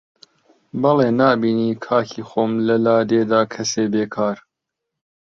بەڵێ 0.81 1.09
نابینی 1.19 1.71
کاکی 1.85 2.21
خۆم 2.29 2.51
لە 2.67 2.75
لادێدا 2.85 3.41
کەسێ 3.53 3.83
بێکار 3.93 4.37